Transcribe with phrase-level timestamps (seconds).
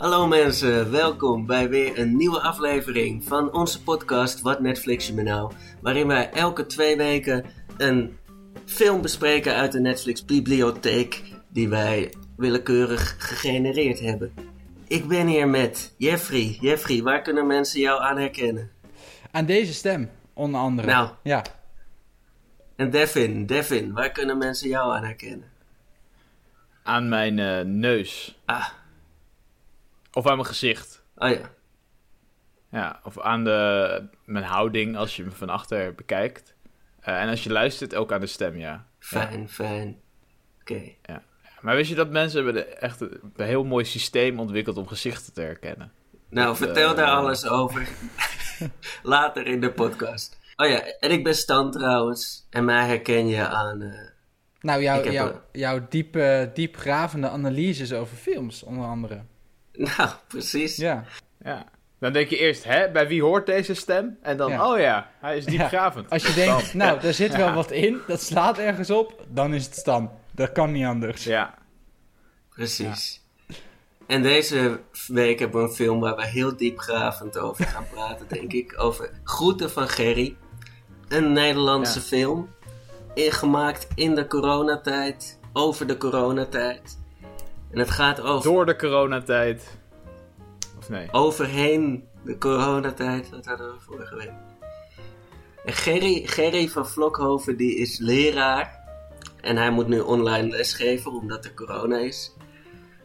[0.00, 5.22] Hallo mensen, welkom bij weer een nieuwe aflevering van onze podcast Wat Netflix je me
[5.22, 5.52] nou?
[5.80, 7.44] Waarin wij elke twee weken
[7.76, 8.18] een
[8.64, 14.34] film bespreken uit de Netflix bibliotheek die wij willekeurig gegenereerd hebben.
[14.86, 16.56] Ik ben hier met Jeffrey.
[16.60, 18.70] Jeffrey, waar kunnen mensen jou aan herkennen?
[19.30, 20.86] Aan deze stem, onder andere.
[20.86, 21.10] Nou.
[21.22, 21.44] Ja.
[22.76, 25.50] En Devin, Devin, waar kunnen mensen jou aan herkennen?
[26.82, 28.38] Aan mijn eh, neus.
[28.44, 28.68] Ah,
[30.12, 31.02] Of aan mijn gezicht.
[31.16, 31.50] oh ja.
[32.72, 36.54] Ja, of aan de, mijn houding als je me van achter bekijkt.
[37.00, 38.86] Eh, en als je luistert, ook aan de stem, ja.
[38.98, 40.00] Fijn, fijn.
[40.60, 40.80] Oké.
[41.60, 44.86] Maar wist je dat mensen hebben de- echt een, een heel mooi systeem ontwikkeld om
[44.86, 45.92] gezichten te herkennen?
[46.28, 47.88] Nou, Dat, vertel eh, daar alles over
[49.02, 50.38] later in de podcast.
[50.56, 52.46] Oh ja, en ik ben Stan trouwens.
[52.50, 53.82] En mij herken je aan...
[53.82, 54.08] eh,
[54.60, 56.18] Nou, jouw jouw een- jouw diep,
[56.54, 59.22] diepgravende analyses over films, onder andere.
[59.96, 60.76] nou, precies.
[60.76, 61.04] Ja.
[61.44, 61.64] Ja.
[61.98, 64.18] Dan denk je eerst, hè, bij wie hoort deze stem?
[64.22, 64.72] En dan, Ja.
[64.72, 66.10] oh ja, hij is diepgravend.
[66.10, 69.64] Als je denkt, nou, daar zit wel wat in, dat slaat ergens op, dan is
[69.64, 70.10] het Stan.
[70.32, 71.24] Dat kan niet anders.
[71.24, 71.54] Ja.
[72.48, 73.20] Precies.
[74.06, 78.52] En deze week hebben we een film waar we heel diepgravend over gaan praten, denk
[78.52, 78.74] ik.
[78.76, 80.36] Over Groeten van Gerry.
[81.08, 82.04] Een Nederlandse Ja.
[82.04, 82.48] film.
[83.14, 85.38] Ingemaakt in de coronatijd.
[85.52, 86.98] Over de coronatijd.
[87.70, 88.50] En het gaat over...
[88.50, 89.78] Door de coronatijd.
[90.78, 91.08] Of nee?
[91.10, 93.30] overheen de coronatijd.
[93.30, 94.32] Dat hadden we vorige week.
[95.64, 98.78] En Gerry, Gerry van Vlokhoven die is leraar.
[99.40, 102.32] En hij moet nu online lesgeven omdat er corona is.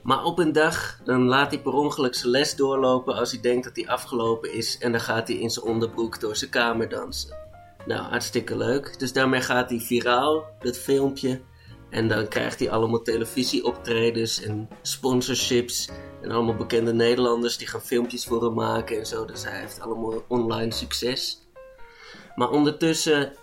[0.04, 3.64] Maar op een dag dan laat hij per ongeluk zijn les doorlopen als hij denkt
[3.64, 4.78] dat hij afgelopen is.
[4.78, 7.38] En dan gaat hij in zijn onderbroek door zijn kamer dansen.
[7.86, 9.00] Nou, hartstikke leuk.
[9.00, 11.42] Dus daarmee gaat hij viraal, dat filmpje.
[11.90, 15.90] En dan krijgt hij allemaal televisieoptredens en sponsorships.
[16.22, 19.26] En allemaal bekende Nederlanders die gaan filmpjes voor hem maken en zo.
[19.26, 21.48] Dus hij heeft allemaal online succes.
[22.36, 23.34] Maar ondertussen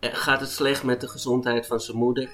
[0.00, 2.30] eh, gaat het slecht met de gezondheid van zijn moeder.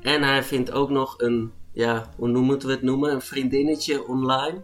[0.00, 3.12] En hij vindt ook nog een, ja, hoe noemen we het noemen?
[3.12, 4.62] Een vriendinnetje online.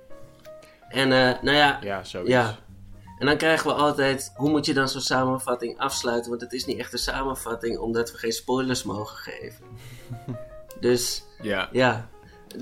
[0.88, 2.30] En eh, nou ja, Ja, zoiets.
[2.30, 2.58] ja.
[3.18, 6.30] En dan krijgen we altijd, hoe moet je dan zo'n samenvatting afsluiten?
[6.30, 9.64] Want het is niet echt een samenvatting, omdat we geen spoilers mogen geven.
[10.80, 11.68] Dus Ja.
[11.72, 12.08] ja,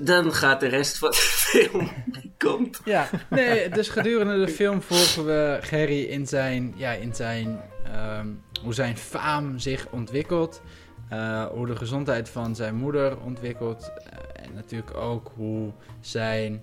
[0.03, 1.89] dan gaat de rest van de film
[2.37, 2.79] komt.
[2.85, 8.27] Ja, nee, dus gedurende de film volgen we Gerry in zijn, ja, in zijn, ehm,
[8.63, 10.61] hoe zijn faam zich ontwikkelt.
[11.09, 13.91] eh, hoe de gezondheid van zijn moeder ontwikkelt.
[13.97, 15.71] eh, en natuurlijk ook hoe
[16.01, 16.61] zijn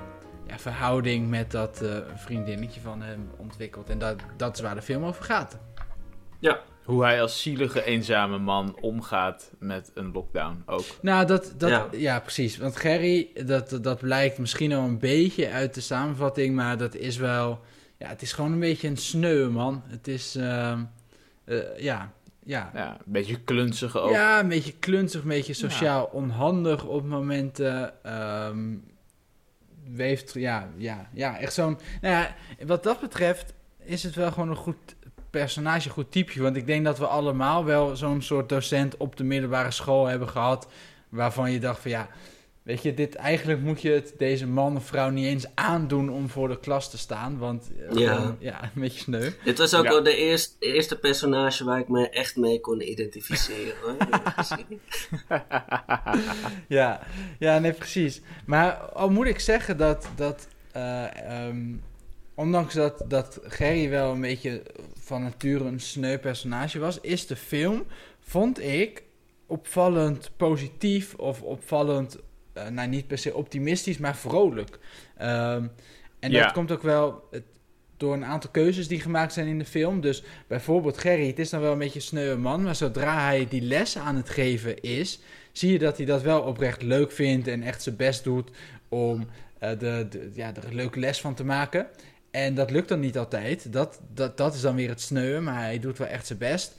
[0.50, 3.88] ja, verhouding met dat eh, vriendinnetje van hem ontwikkelt.
[3.88, 5.58] En dat, dat is waar de film over gaat.
[6.38, 10.84] Ja, Hoe hij als zielige, eenzame man omgaat met een lockdown ook.
[11.02, 11.88] Nou, dat, dat, ja.
[11.92, 12.20] Ja.
[12.20, 12.58] precies.
[12.58, 17.16] Want Gerry, dat, dat blijkt misschien al een beetje uit de samenvatting, maar dat is
[17.16, 17.60] wel,
[17.98, 19.82] ja, het is gewoon een beetje een sneu, man.
[19.86, 20.82] Het is, ehm,
[21.44, 22.12] eh, ja,
[22.44, 22.70] ja.
[22.74, 24.10] Ja, een beetje klunzig ook.
[24.10, 28.04] Ja, een beetje klunzig, een beetje sociaal onhandig op momenten.
[28.04, 28.76] ehm
[29.94, 31.78] weeft, ja, ja, ja, echt zo'n...
[32.00, 32.34] Nou ja,
[32.66, 33.52] wat dat betreft
[33.84, 34.96] is het wel gewoon een goed
[35.30, 36.42] personage, een goed typeje.
[36.42, 40.28] Want ik denk dat we allemaal wel zo'n soort docent op de middelbare school hebben
[40.28, 40.68] gehad...
[41.08, 42.08] waarvan je dacht van ja,
[42.70, 46.28] weet je, dit, eigenlijk moet je het deze man of vrouw niet eens aandoen om
[46.28, 47.38] voor de klas te staan.
[47.38, 48.14] Want eh, Ja.
[48.14, 49.30] gewoon, ja een beetje sneu.
[49.44, 49.90] dit was ook Ja.
[49.90, 53.74] wel de eerste, eerste personage waar ik me echt mee kon identificeren.
[53.82, 53.96] Hoor.
[56.68, 57.00] Ja,
[57.38, 58.20] ja, nee, precies.
[58.46, 61.74] Maar al moet ik zeggen dat, dat eh, ehm,
[62.34, 64.62] ondanks dat, dat Gerry wel een beetje
[64.98, 67.84] van nature een sneu personage was, is de film,
[68.20, 69.02] vond ik,
[69.46, 72.18] opvallend positief of opvallend,
[72.52, 74.78] eh, nou niet per se optimistisch, maar vrolijk.
[75.16, 75.66] Ehm,
[76.20, 76.42] en Ja.
[76.42, 77.42] dat komt ook wel het,
[77.96, 80.00] door een aantal keuzes die gemaakt zijn in de film.
[80.00, 83.46] Dus bijvoorbeeld Gerry, het is dan wel een beetje een sneuwe man, maar zodra hij
[83.48, 85.20] die les aan het geven is,
[85.52, 88.50] zie je dat hij dat wel oprecht leuk vindt en echt zijn best doet
[88.88, 89.26] om
[89.58, 91.86] eh, de, de, ja, er een leuke les van te maken.
[92.30, 93.72] En dat lukt dan niet altijd.
[93.72, 96.76] Dat, dat, dat is dan weer het sneuwen, maar hij doet wel echt zijn best.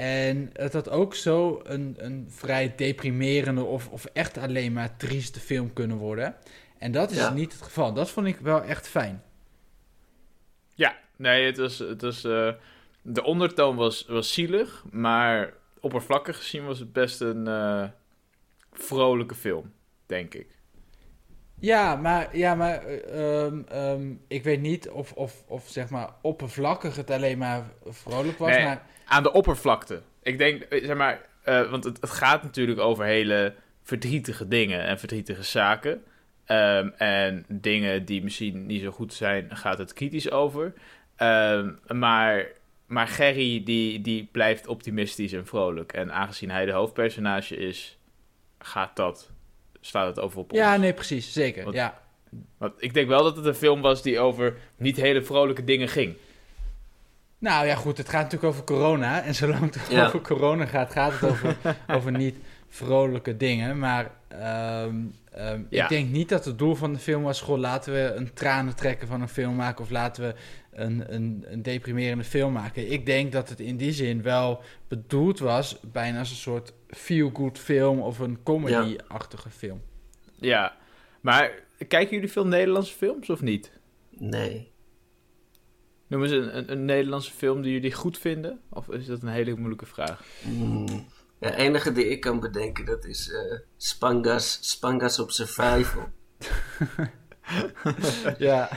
[0.00, 5.40] En het had ook zo een, een vrij deprimerende of, of echt alleen maar trieste
[5.40, 6.34] film kunnen worden.
[6.78, 7.32] En dat is Ja.
[7.32, 7.92] niet het geval.
[7.92, 9.22] Dat vond ik wel echt fijn.
[10.74, 12.52] Ja, nee, het was, het was, eh,
[13.02, 17.84] de ondertoon was, was zielig, maar oppervlakkig gezien was het best een eh,
[18.72, 19.72] vrolijke film,
[20.06, 20.46] denk ik.
[21.58, 26.10] Ja, maar, ja, maar eh, ehm, ehm, ik weet niet of, of, of zeg maar
[26.22, 28.50] oppervlakkig het alleen maar vrolijk was.
[28.50, 28.64] Nee.
[28.64, 30.02] Maar Aan de oppervlakte.
[30.22, 34.84] Ik denk, eh, zeg maar, eh, want het, het gaat natuurlijk over hele verdrietige dingen
[34.84, 36.02] en verdrietige zaken.
[36.44, 40.72] Ehm, en dingen die misschien niet zo goed zijn, gaat het kritisch over.
[41.16, 42.46] Ehm, maar,
[42.86, 45.92] maar Gerry die, die blijft optimistisch en vrolijk.
[45.92, 47.98] En aangezien hij de hoofdpersonage is,
[48.58, 49.30] gaat dat,
[49.80, 50.60] staat het over op ons.
[50.60, 51.32] Ja, nee, precies.
[51.32, 52.00] Zeker, ja.
[52.58, 55.88] Want ik denk wel dat het een film was die over niet hele vrolijke dingen
[55.88, 56.16] ging.
[57.40, 59.22] Nou ja, goed, het gaat natuurlijk over corona.
[59.22, 60.06] En zolang het Ja.
[60.06, 61.56] over corona gaat, gaat het over,
[61.96, 62.36] over niet
[62.68, 63.78] vrolijke dingen.
[63.78, 64.96] Maar ehm,
[65.32, 65.82] ehm, Ja.
[65.82, 67.40] ik denk niet dat het doel van de film was...
[67.40, 69.84] Goh, laten we een tranen trekken van een film maken...
[69.84, 70.34] of laten we
[70.70, 72.92] een, een, een deprimerende film maken.
[72.92, 75.80] Ik denk dat het in die zin wel bedoeld was...
[75.92, 78.00] bijna als een soort feel-good film...
[78.00, 79.80] of een comedy-achtige film.
[80.36, 80.76] Ja,
[81.20, 81.50] maar
[81.88, 83.72] kijken jullie veel Nederlandse films of niet?
[84.18, 84.69] Nee.
[86.10, 88.60] Noem eens een, een, een Nederlandse film die jullie goed vinden?
[88.68, 90.24] Of is dat een hele moeilijke vraag?
[90.42, 91.06] Hmm.
[91.40, 96.08] Ja, enige die ik kan bedenken, dat is eh, Spangas, Spangas op Survival.
[98.38, 98.70] ja.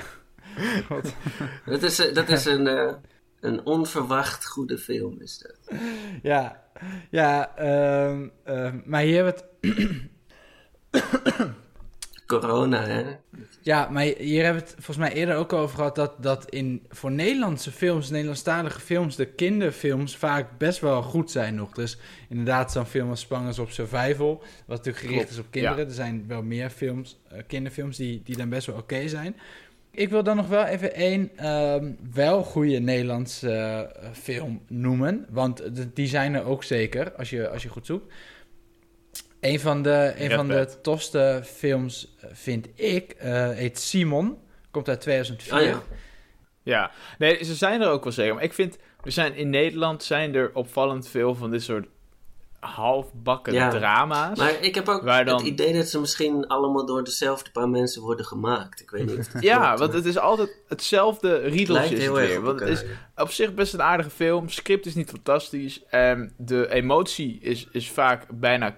[1.66, 2.94] Dat is, eh, dat is een, eh,
[3.40, 5.80] een onverwacht goede film, is dat.
[6.22, 6.64] Ja,
[7.10, 11.52] ja ehm, ehm, maar hier hebben we het
[12.40, 13.04] Corona, hè?
[13.62, 16.86] Ja, maar hier hebben we het volgens mij eerder ook over gehad dat, dat in,
[16.90, 21.72] voor Nederlandse films, Nederlandstalige films, de kinderfilms vaak best wel goed zijn nog.
[21.72, 21.98] Dus
[22.30, 25.86] inderdaad zo'n film als Spangers op Survival, wat natuurlijk gericht is op kinderen.
[25.86, 29.36] Er zijn wel meer films, eh, kinderfilms die, die dan best wel oké zijn.
[29.92, 35.64] Ik wil dan nog wel even één ehm, wel goede Nederlandse eh, film noemen, want
[35.94, 38.14] die zijn er ook zeker als je, als je goed zoekt.
[39.44, 44.38] Een van de, een Red van de tofste films eh, vind ik, eh, heet Simon.
[44.72, 45.54] Komt uit 2004.
[45.60, 45.82] Oh ja.
[46.64, 48.34] Ja, nee, ze zijn er ook wel zeker.
[48.34, 51.88] Maar ik vind, er zijn in Nederland zijn er opvallend veel van dit soort
[52.60, 53.70] halfbakken Ja.
[53.70, 54.38] drama's.
[54.38, 57.70] Maar ik heb ook Waar dan- het idee dat ze misschien allemaal door dezelfde paar
[57.70, 58.82] mensen worden gemaakt.
[58.82, 62.28] Ik weet niet ja, klopt, want maar het is altijd hetzelfde riedeltje het heel erg
[62.30, 62.38] weer.
[62.38, 62.84] op Want het is
[63.16, 64.50] op zich best een aardige film.
[64.50, 65.84] Script is niet fantastisch.
[65.86, 68.70] En de emotie is, is vaak bijna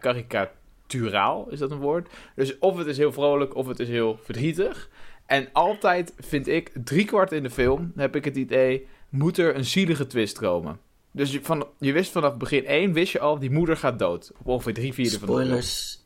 [0.88, 2.08] karikaturaal, is dat een woord?
[2.36, 4.90] Dus of het is heel vrolijk of het is heel verdrietig.
[5.26, 9.66] En altijd vind ik, driekwart in de film, heb ik het idee, moet er een
[9.66, 10.80] zielige twist komen.
[11.12, 14.32] Dus je, van, je wist vanaf begin 1, wist je al, die moeder gaat dood.
[14.38, 15.40] Op ongeveer drie vierde van de film.
[15.44, 16.00] Spoilers.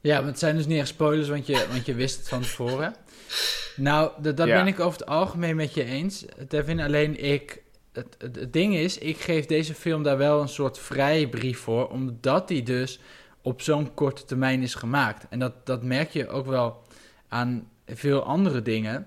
[0.00, 2.40] Ja, maar het zijn dus niet echt spoilers, want je, want je wist het van
[2.40, 2.94] tevoren.
[3.76, 4.56] Nou, dat, dat Ja.
[4.56, 6.24] ben ik over het algemeen met je eens.
[6.48, 7.62] Devin, alleen ik...
[7.92, 11.88] Het, het, het ding is, ik geef deze film daar wel een soort vrijbrief voor,
[11.88, 13.00] omdat die dus
[13.44, 15.26] op zo'n korte termijn is gemaakt.
[15.30, 16.82] En dat, dat merk je ook wel
[17.28, 19.06] aan veel andere dingen.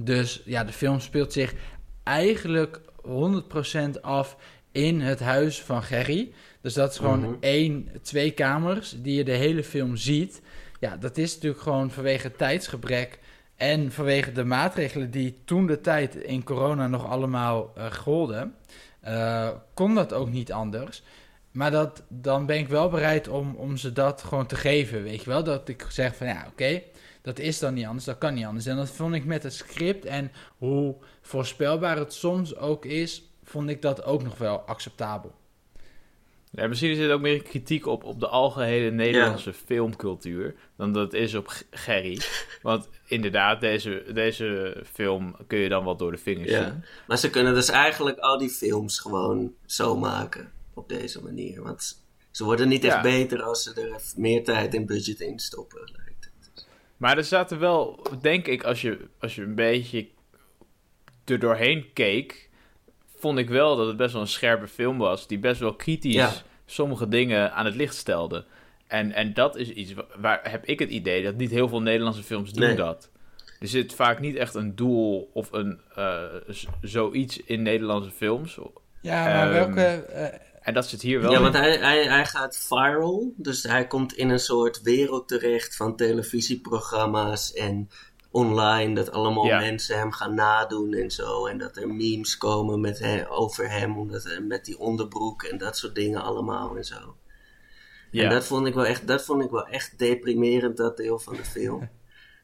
[0.00, 1.54] Dus ja, de film speelt zich
[2.02, 4.36] eigenlijk 100% af
[4.72, 6.32] in het huis van Gerry.
[6.60, 7.32] Dus dat is gewoon Mhm.
[7.40, 10.42] één, twee kamers die je de hele film ziet.
[10.80, 13.18] Ja, dat is natuurlijk gewoon vanwege tijdsgebrek
[13.56, 18.54] en vanwege de maatregelen die toen de tijd in corona nog allemaal eh golden,
[19.00, 21.02] eh, kon dat ook niet anders.
[21.52, 25.22] Maar dat, dan ben ik wel bereid om, om ze dat gewoon te geven, weet
[25.24, 25.44] je wel.
[25.44, 26.82] Dat ik zeg van ja, oké,
[27.22, 28.66] dat is dan niet anders, dat kan niet anders.
[28.66, 33.68] En dat vond ik met het script en hoe voorspelbaar het soms ook is, vond
[33.68, 35.34] ik dat ook nog wel acceptabel.
[36.50, 41.02] Ja, misschien is het ook meer kritiek op, op de algehele Nederlandse filmcultuur dan dat
[41.12, 42.20] het is op Gerry.
[42.62, 46.64] Want inderdaad, deze, deze film kun je dan wel door de vingers Ja.
[46.64, 46.84] zien.
[47.06, 50.52] Maar ze kunnen dus eigenlijk al die films gewoon zo maken.
[50.78, 51.62] Op deze manier.
[51.62, 53.00] Want ze worden niet echt Ja.
[53.02, 55.80] beter als ze er meer tijd en budget in stoppen.
[55.96, 56.66] lijkt het.
[56.96, 60.08] Maar er zaten wel, denk ik, als je, als je een beetje
[61.24, 62.50] er doorheen keek,
[63.16, 65.26] vond ik wel dat het best wel een scherpe film was.
[65.26, 66.32] Die best wel kritisch Ja.
[66.66, 68.44] sommige dingen aan het licht stelde.
[68.86, 71.82] En, en dat is iets wa- waar heb ik het idee dat niet heel veel
[71.82, 72.76] Nederlandse films doen Nee.
[72.76, 73.10] dat.
[73.60, 76.22] Er zit vaak niet echt een doel of een eh,
[76.80, 78.58] zoiets in Nederlandse films.
[79.00, 80.04] Ja, maar Ehm, welke...
[80.06, 81.42] eh, En dat zit hier wel Ja, in.
[81.42, 83.32] want hij, hij, hij gaat viral.
[83.36, 87.88] Dus hij komt in een soort wereld terecht van televisieprogramma's en
[88.30, 88.94] online.
[88.94, 89.58] Dat allemaal Ja.
[89.58, 91.46] mensen hem gaan nadoen en zo.
[91.46, 93.98] En dat er memes komen met he- over hem.
[93.98, 97.16] Omdat, met die onderbroek en dat soort dingen allemaal en zo.
[98.10, 98.24] Ja.
[98.24, 101.36] En dat vond, ik wel echt, dat vond ik wel echt deprimerend, dat deel van
[101.36, 101.88] de film.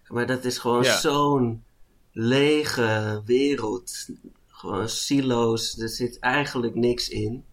[0.09, 0.97] Maar dat is gewoon Ja.
[0.99, 1.65] zo'n
[2.13, 4.07] lege wereld.
[4.49, 5.79] Gewoon silo's.
[5.79, 7.45] Er zit eigenlijk niks in.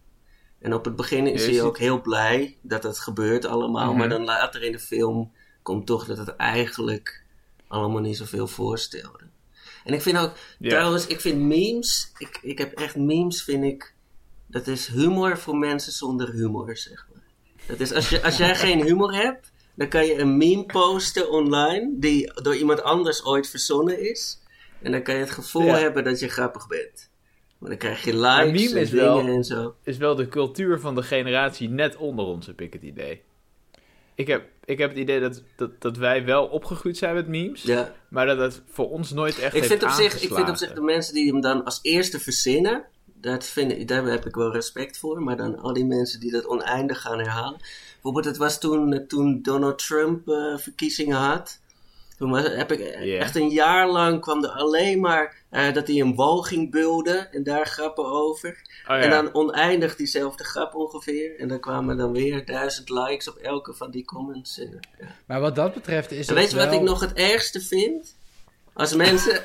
[0.62, 3.88] En op het begin is hij ook heel blij dat het gebeurt allemaal.
[3.88, 3.98] Mhm.
[3.98, 7.24] Maar dan later in de film komt toch dat het eigenlijk
[7.68, 9.30] allemaal niet zoveel voorstelde.
[9.84, 13.94] En ik vind ook, trouwens, ik vind memes, ik, ik heb echt memes, vind ik,
[14.46, 17.22] dat is humor voor mensen zonder humor, zeg maar.
[17.66, 21.30] Dat is, als, je, als jij geen humor hebt, Dan kan je een meme posten
[21.30, 24.38] online die door iemand anders ooit verzonnen is.
[24.82, 27.10] En dan kan je het gevoel hebben dat je grappig bent.
[27.62, 29.74] Maar dan krijg je likes en is dingen en zo.
[29.82, 33.22] Is wel de cultuur van de generatie net onder ons, heb ik het idee.
[34.14, 37.62] Ik heb, ik heb het idee dat, dat, dat wij wel opgegroeid zijn met memes,
[37.62, 37.92] Ja.
[38.08, 40.72] maar dat het voor ons nooit echt Ik vind, op zich, ik vind op zich
[40.72, 44.52] de mensen die hem dan als eerste verzinnen, dat vind ik, daar heb ik wel
[44.52, 45.22] respect voor.
[45.22, 47.60] Maar dan al die mensen die dat oneindig gaan herhalen.
[47.92, 51.60] Bijvoorbeeld, het was toen, toen Donald Trump eh, verkiezingen had.
[52.16, 55.86] Toen was, heb ik eh, echt een jaar lang kwam er alleen maar eh, dat
[55.86, 58.48] hij een wal ging bulden en daar grappen over.
[58.48, 58.98] Oh, ja.
[58.98, 61.38] En dan oneindig diezelfde grap ongeveer.
[61.38, 64.58] En dan kwamen dan weer duizend likes op elke van die comments.
[64.58, 65.06] En, ja.
[65.26, 68.16] Maar wat dat betreft is En het weet je wat ik nog het ergste vind?
[68.72, 69.42] Als mensen,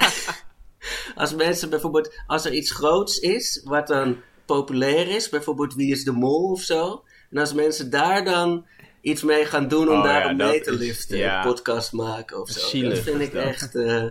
[1.15, 6.03] als mensen bijvoorbeeld, als er iets groots is, wat dan populair is, bijvoorbeeld Wie is
[6.03, 7.03] de Mol of zo.
[7.29, 8.65] En als mensen daar dan
[9.01, 11.37] iets mee gaan doen om Oh ja, daarom dat mee te liften, ja.
[11.37, 12.67] een podcast maken of zo.
[12.67, 13.43] Zielig dat vind ik dat.
[13.43, 14.03] echt, eh,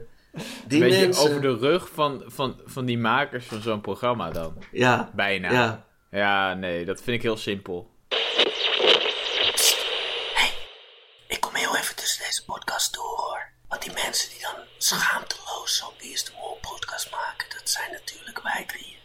[0.67, 4.65] die Beetje mensen, over de rug van, van, van die makers van zo'n programma dan.
[4.73, 5.53] ja, Bijna.
[5.53, 5.85] ja.
[6.11, 7.91] Ja, nee, dat vind ik heel simpel.
[11.29, 13.49] Ik kom heel even tussen deze podcast door hoor.
[13.69, 17.93] Want die mensen die dan schaamteloos zo'n Wie is de Mol podcast maken, dat zijn
[17.93, 18.99] natuurlijk wij drieën.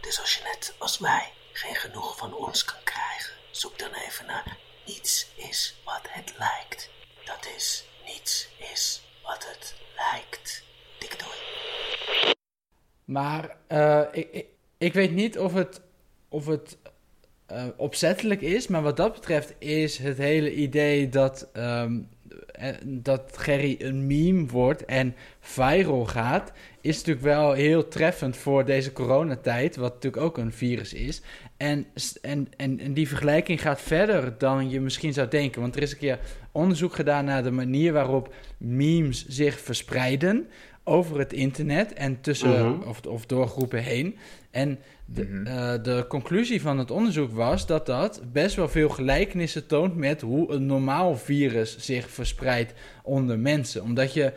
[0.00, 4.26] Dus als je net als wij geen genoeg van ons kan krijgen, zoek dan even
[4.26, 6.90] naar Niets is wat het lijkt.
[7.24, 10.64] Dat is Niets is wat het lijkt.
[10.98, 12.34] Dikke doei.
[13.04, 14.46] Maar eh, ik,
[14.78, 15.80] ik, weet niet of het,
[16.28, 16.76] of het
[17.46, 22.02] eh, opzettelijk is, maar wat dat betreft is het hele idee dat, ehm, eh,
[22.84, 28.92] dat Gerry een meme wordt en viral gaat, is natuurlijk wel heel treffend voor deze
[28.92, 31.22] coronatijd, wat natuurlijk ook een virus is.
[31.56, 31.86] En,
[32.22, 35.92] en, en, en die vergelijking gaat verder dan je misschien zou denken, want er is
[35.92, 36.18] een keer
[36.52, 40.48] onderzoek gedaan naar de manier waarop memes zich verspreiden
[40.84, 42.88] over het internet en tussen Mhm.
[42.88, 44.16] of, of door groepen heen.
[44.50, 44.78] En
[45.14, 45.46] de, Mhm.
[45.46, 50.20] eh, de conclusie van het onderzoek was dat dat best wel veel gelijkenissen toont met
[50.20, 53.82] hoe een normaal virus zich verspreidt onder mensen.
[53.82, 54.32] Omdat je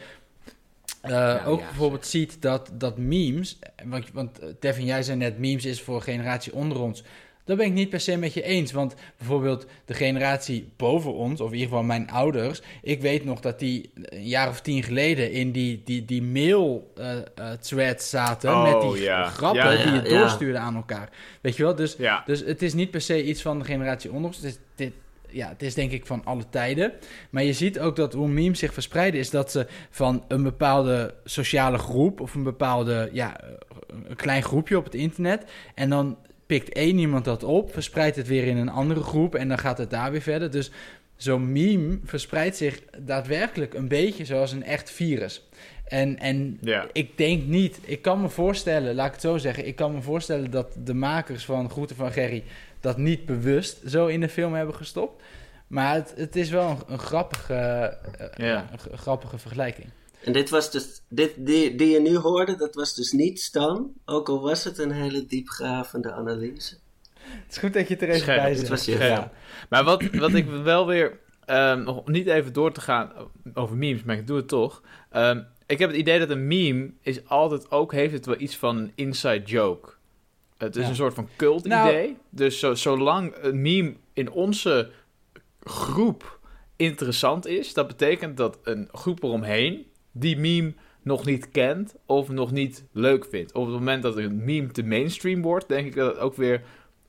[1.01, 5.18] eh, Nou, ook ja, bijvoorbeeld ziet dat, dat memes, want, want eh, Devin, jij zei
[5.18, 7.03] net, memes is voor generatie onder ons.
[7.45, 8.71] Dat ben ik niet per se met je eens.
[8.71, 12.62] Want bijvoorbeeld de generatie boven ons, of in ieder geval mijn ouders.
[12.81, 18.09] Ik weet nog dat die een jaar of tien geleden in die, die, die mail-threads
[18.09, 18.51] zaten.
[18.51, 19.23] Oh, met die ja.
[19.23, 21.09] grappen die je doorstuurde aan elkaar.
[21.41, 21.75] Weet je wel?
[21.75, 21.95] Dus,
[22.25, 24.38] dus het is niet per se iets van de generatie onder ons.
[24.38, 24.93] Het is, dit,
[25.29, 26.93] ja, het is denk ik van alle tijden.
[27.29, 29.19] Maar je ziet ook dat hoe memes zich verspreiden...
[29.19, 32.19] is dat ze van een bepaalde sociale groep...
[32.19, 33.39] of een bepaalde, ja,
[34.07, 35.43] een klein groepje op het internet...
[35.75, 39.35] en dan pikt één iemand dat op, verspreidt het weer in een andere groep...
[39.35, 40.51] en dan gaat het daar weer verder.
[40.51, 40.71] Dus
[41.15, 45.47] zo'n meme verspreidt zich daadwerkelijk een beetje zoals een echt virus.
[45.88, 46.88] En, en Ja.
[46.91, 50.01] ik denk niet, ik kan me voorstellen, laat ik het zo zeggen, ik kan me
[50.01, 52.43] voorstellen dat de makers van Groeten van Gerry
[52.79, 55.21] dat niet bewust zo in de film hebben gestopt.
[55.67, 58.67] Maar het, het is wel een, een grappige, eh, Ja.
[58.71, 59.88] een, g- een grappige vergelijking.
[60.24, 63.94] En dit was dus, dit, die, die je nu hoorde, dat was dus niet Stan.
[64.06, 66.77] Ook al was het een hele diepgravende analyse.
[67.20, 68.68] Het is goed dat je het er even Scherp, bij zet.
[68.70, 69.32] was je- ja.
[69.70, 73.12] Maar wat, wat ik wel weer, ehm, nog niet even door te gaan
[73.53, 74.82] over memes, maar ik doe het toch.
[75.10, 78.58] Ehm, ik heb het idee dat een meme is altijd ook, heeft het wel iets
[78.58, 79.89] van een inside joke.
[80.58, 80.89] Het is Ja.
[80.89, 82.18] een soort van cult Nou- idee.
[82.30, 84.89] Dus zo, zolang een meme in onze
[85.63, 86.39] groep
[86.75, 92.51] interessant is, dat betekent dat een groep eromheen die meme nog niet kent of nog
[92.51, 93.53] niet leuk vindt.
[93.53, 96.62] Op het moment dat een meme te mainstream wordt, denk ik dat het ook weer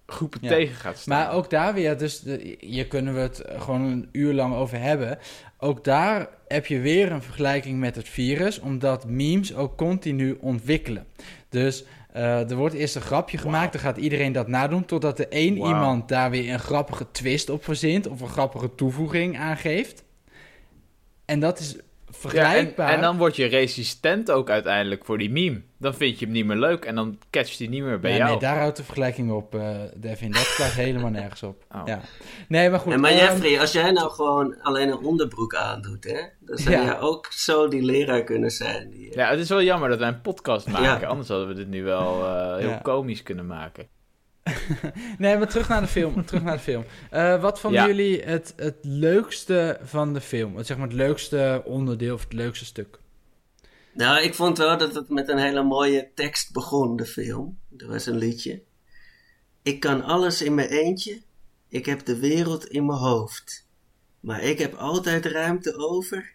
[0.06, 0.49] groepen Ja.
[0.49, 1.18] tegen gaat staan.
[1.18, 4.80] Maar ook daar weer, dus de, hier kunnen we het gewoon een uur lang over
[4.80, 5.18] hebben.
[5.58, 11.06] Ook daar heb je weer een vergelijking met het virus, omdat memes ook continu ontwikkelen.
[11.49, 15.28] Dus eh, er wordt eerst een grapje gemaakt, dan gaat iedereen dat nadoen, totdat er
[15.28, 20.04] één iemand daar weer een grappige twist op verzint of een grappige toevoeging aangeeft.
[21.25, 21.76] En dat is
[22.33, 25.62] Ja, en, dan word je resistent ook uiteindelijk voor die meme.
[25.78, 28.19] Dan vind je hem niet meer leuk en dan catcht hij niet meer bij nee,
[28.19, 28.31] jou.
[28.31, 30.31] nee, daar houdt de vergelijking op, eh, Devin.
[30.33, 31.64] Dat slaat helemaal nergens op.
[31.75, 31.83] Oh.
[31.85, 32.00] Ja.
[32.49, 32.93] Nee, maar goed.
[32.93, 36.75] en maar ehm, Jeffrey, als jij nou gewoon alleen een onderbroek aandoet, hè, dan zou
[36.75, 36.85] Ja.
[36.85, 38.90] jij ook zo die leraar kunnen zijn.
[38.90, 41.00] Die, eh, Ja, het is wel jammer dat wij een podcast maken.
[41.00, 41.07] Ja.
[41.07, 42.81] Anders hadden we dit nu wel eh, heel Ja.
[42.83, 43.88] komisch kunnen maken.
[45.18, 46.25] Nee, maar terug naar de film.
[46.25, 46.85] terug naar de film.
[47.11, 47.87] Eh, wat vonden Ja.
[47.87, 50.56] jullie het, het leukste van de film?
[50.56, 52.99] Het, zeg maar het leukste onderdeel of het leukste stuk?
[53.92, 57.59] Nou, ik vond wel dat het met een hele mooie tekst begon, de film.
[57.76, 58.62] Er was een liedje.
[59.62, 61.23] Ik kan alles in mijn eentje.
[61.68, 63.66] Ik heb de wereld in mijn hoofd.
[64.21, 66.33] Maar ik heb altijd ruimte over,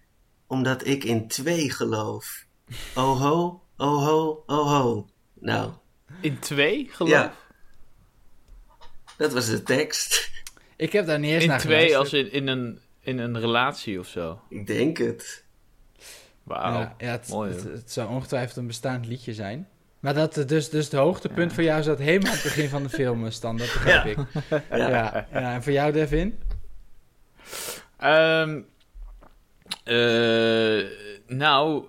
[0.48, 2.46] omdat ik in twee geloof.
[2.96, 5.10] Oho, oho, oho.
[5.34, 5.72] Nou,
[6.22, 7.34] In twee, geloof ja.
[9.20, 10.32] Dat was de tekst.
[10.76, 14.00] Ik heb daar niet eens In naar twee als in, in, een, in een relatie
[14.00, 14.42] of zo.
[14.50, 15.44] Ik denk het.
[16.44, 16.80] Wauw.
[16.80, 19.68] Ja, ja, het, Mooi, het, zou ongetwijfeld een bestaand liedje zijn.
[20.00, 22.90] Maar dat, dus, dus het hoogtepunt voor jou zat helemaal aan het begin van de
[22.90, 23.58] film, eh, Stan.
[23.58, 24.10] Dat begrijp Ja.
[24.12, 24.18] ik.
[24.80, 24.90] Ja.
[24.90, 25.28] Ja.
[25.32, 26.40] Ja, en voor jou, Devin?
[27.98, 28.62] Ehm,
[29.84, 30.86] eh,
[31.28, 31.86] nou,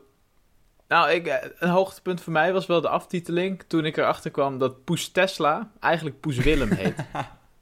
[0.91, 3.63] nou ik, eh, een hoogtepunt voor mij was wel de aftiteling.
[3.67, 7.05] Toen ik erachter kwam dat Poes Tesla eigenlijk Poes Willem heet.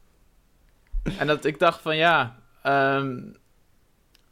[1.18, 3.18] en dat ik dacht van ja, ehm,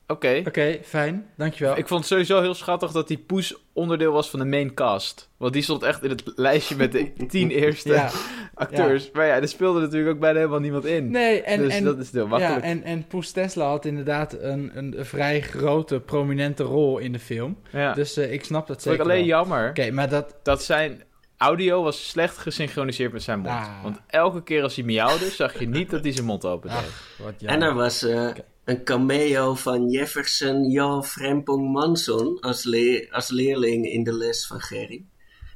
[0.07, 0.43] oké.
[0.47, 1.27] Oké, fijn.
[1.37, 1.77] Dankjewel.
[1.77, 5.31] Ik vond het sowieso heel schattig dat die Poes onderdeel was van de main cast.
[5.37, 8.11] Want die stond echt in het lijstje met de tien eerste ja.
[8.55, 9.11] acteurs.
[9.13, 11.11] Maar ja, er speelde natuurlijk ook bijna helemaal niemand in.
[11.11, 12.65] Nee, en, dus en, dat is heel ja, makkelijk.
[12.65, 17.59] en, en Poes Tesla had inderdaad een, een, vrij grote, prominente rol in de film.
[17.71, 17.93] Ja.
[17.93, 19.39] Dus eh, ik snap dat Vond zeker ik alleen wel.
[19.39, 20.35] jammer Oké, maar dat...
[20.43, 21.05] dat zijn
[21.37, 23.55] audio was slecht gesynchroniseerd met zijn mond.
[23.55, 23.83] Ah.
[23.83, 26.79] Want elke keer als hij miauwde, zag je niet dat hij zijn mond open deed.
[26.79, 28.29] Ach, wat En er was eh,
[28.67, 34.61] een cameo van Jefferson Jan Frempong Manson als, le- als leerling in de les van
[34.61, 35.05] Gerry.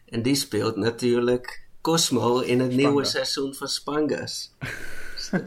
[0.08, 4.50] En die speelt natuurlijk Cosmo in het nieuwe seizoen van Spangas.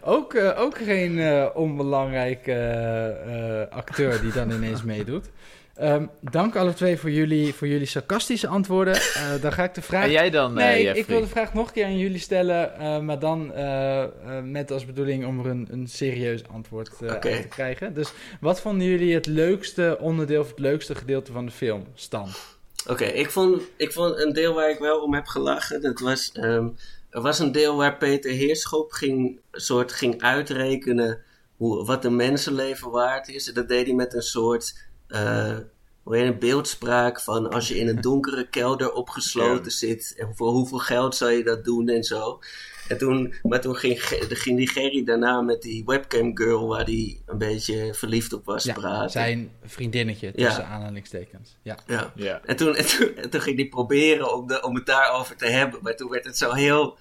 [0.00, 5.30] Ook, eh, ook geen eh, onbelangrijke eh, acteur die dan ineens meedoet.
[5.74, 8.94] Ehm, dank alle twee voor jullie, voor jullie sarcastische antwoorden.
[8.94, 10.04] Eh, dan ga ik de vraag...
[10.04, 12.78] En jij dan, eh Nee, ik- wil de vraag nog een keer aan jullie stellen,
[12.78, 14.08] eh, maar dan eh, eh,
[14.44, 17.94] met als bedoeling om er een, een serieus antwoord eh, uit te krijgen.
[17.94, 21.86] Dus wat vonden jullie het leukste onderdeel of het leukste gedeelte van de film?
[21.94, 22.28] Stan.
[22.86, 25.80] Oké, ik, vond, ik vond een deel waar ik wel om heb gelachen.
[25.82, 26.68] Dat was, ehm,
[27.10, 31.22] er was een deel waar Peter Heerschop ging, soort ging uitrekenen
[31.56, 33.48] hoe, wat een mensenleven waard is.
[33.48, 35.56] En dat deed hij met een soort eh,
[36.02, 40.14] hoe heet het, beeldspraak van als je in een donkere kelder opgesloten zit.
[40.18, 42.40] En voor hoeveel geld zou je dat doen en zo.
[42.88, 47.20] En toen, maar toen ging, ging die Gerry daarna met die webcam girl waar hij
[47.26, 49.10] een beetje verliefd op was Ja, praten.
[49.10, 50.46] zijn vriendinnetje Ja.
[50.46, 51.56] tussen aanhalingstekens.
[51.62, 51.78] Ja.
[51.86, 52.12] Ja.
[52.14, 52.40] Ja.
[52.44, 55.46] En toen, en toen, en toen ging hij proberen om, de, om het daarover te
[55.46, 55.78] hebben.
[55.82, 56.96] Maar toen werd het zo heel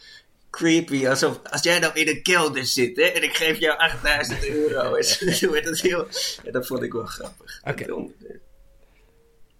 [0.51, 1.07] creepy.
[1.07, 4.95] Alsof als jij nou in een kelder zit hè, en ik geef jou 8000 euro.
[4.95, 6.07] En toen werd het heel.
[6.51, 7.61] Dat vond ik wel grappig.
[7.63, 8.09] Oké.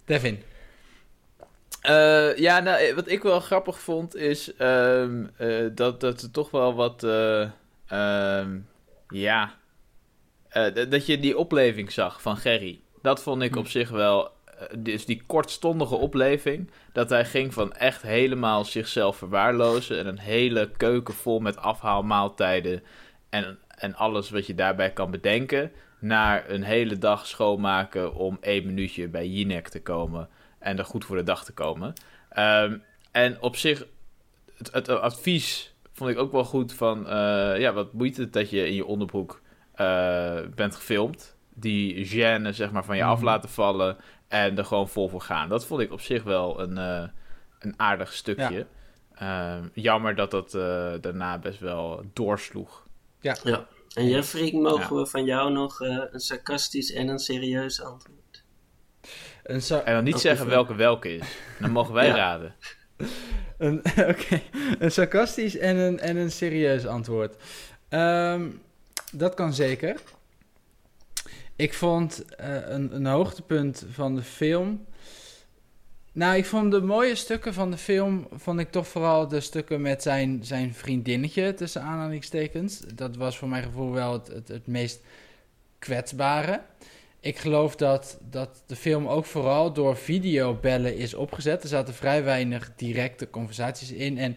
[0.06, 0.44] Devin.
[1.82, 6.32] Eh, ja, nou, eh, wat ik wel grappig vond is ehm, eh, dat, dat er
[6.32, 7.50] toch wel wat, eh,
[7.88, 8.60] ehm,
[9.10, 9.60] ja,
[10.90, 12.80] dat je die opleving zag van Gerry.
[13.02, 14.32] Dat vond ik op zich wel,
[14.78, 20.72] dus die kortstondige opleving, dat hij ging van echt helemaal zichzelf verwaarlozen en een hele
[20.78, 22.84] keuken vol met afhaalmaaltijden
[23.30, 28.66] en, en alles wat je daarbij kan bedenken, naar een hele dag schoonmaken om één
[28.66, 31.94] minuutje bij Jinek te komen en er goed voor de dag te komen.
[32.30, 32.78] Ehm,
[33.12, 33.86] en op zich,
[34.58, 38.50] het, het advies vond ik ook wel goed van, eh, ja, wat boeit het dat
[38.50, 41.36] je in je onderbroek eh, bent gefilmd.
[41.54, 43.26] Die gêne, zeg maar, van je af Mhm.
[43.26, 43.98] laten vallen
[44.32, 45.50] en er gewoon vol voor gaan.
[45.50, 47.08] Dat vond ik op zich wel een, eh,
[47.60, 48.66] een aardig stukje.
[49.14, 52.88] Ehm, jammer dat dat eh, daarna best wel doorsloeg.
[53.20, 53.36] Ja.
[53.94, 55.02] En Jeffrey, mogen Ja.
[55.02, 58.44] we van jou nog eh, een sarcastisch en een serieus antwoord?
[59.44, 61.38] Een, En dan niet zeggen welke welke is.
[61.60, 62.16] Dan mogen wij Ja.
[62.16, 62.56] raden.
[63.58, 63.78] een,
[64.12, 64.42] oké,
[64.80, 67.36] een sarcastisch en een, en een serieus antwoord.
[67.90, 68.50] Ehm,
[69.14, 70.00] dat kan zeker.
[71.62, 74.86] Ik vond eh, een, hoogtepunt van de film.
[76.12, 78.28] Nou, ik vond de mooie stukken van de film.
[78.32, 82.80] Vond ik toch vooral de stukken met zijn, zijn vriendinnetje, tussen aanhalingstekens.
[82.80, 85.02] Dat was voor mijn gevoel wel het, het, het meest
[85.80, 86.62] kwetsbare.
[87.20, 91.64] Ik geloof dat, dat de film ook vooral door videobellen is opgezet.
[91.64, 94.18] Er zaten vrij weinig directe conversaties in.
[94.18, 94.36] En